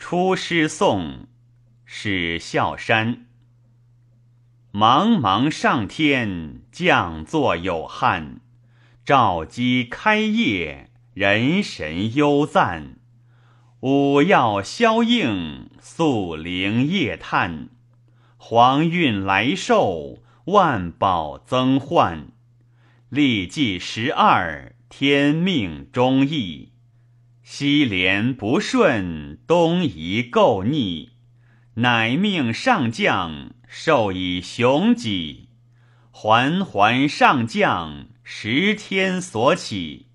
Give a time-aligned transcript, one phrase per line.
[0.00, 1.26] 出师送，
[1.84, 3.26] 使孝山。
[4.72, 8.40] 茫茫上天，降作有汉。
[9.04, 12.96] 赵姬开业，人神悠赞。
[13.80, 17.68] 五曜宵映，宿灵夜探。
[18.38, 22.28] 黄运来寿，万宝增焕。
[23.10, 26.72] 历纪十二，天命忠义。
[27.52, 31.10] 西连不顺，东夷构逆。
[31.74, 35.48] 乃命上将，授以雄戟。
[36.12, 40.06] 环环上将，十天所起。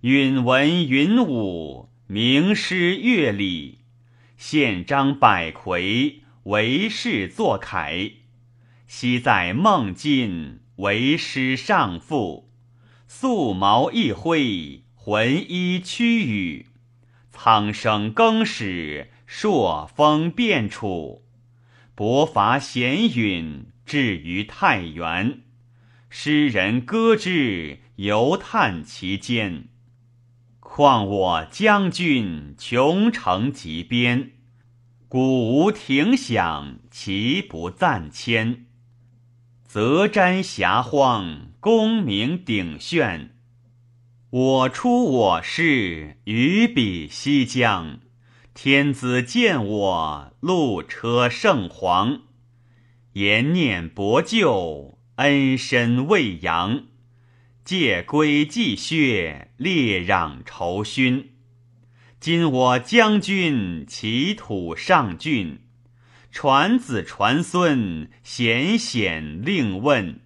[0.00, 3.80] 允文云武，名师乐礼。
[4.38, 8.10] 宪章百魁，为世作楷。
[8.86, 12.50] 昔在孟津，为师上父。
[13.06, 16.66] 素毛一挥，浑衣屈羽。
[17.30, 21.24] 苍生更始，朔风变处。
[21.94, 25.40] 伯伐贤允，至于太原。
[26.08, 29.68] 诗人歌之，犹叹其间。
[30.58, 34.32] 况我将军，穷城极边。
[35.08, 38.66] 鼓无停响，其不暂迁。
[39.64, 43.36] 泽瞻霞荒，功名鼎炫。
[44.30, 47.98] 我出我师，于彼西疆。
[48.54, 52.20] 天子见我，路车圣皇。
[53.14, 56.84] 言念伯舅，恩深未扬。
[57.64, 61.30] 借归继血，列壤酬勋。
[62.20, 65.58] 今我将军，其土上郡。
[66.30, 70.20] 传子传孙，显显令问。